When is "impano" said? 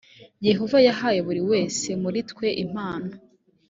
2.63-3.11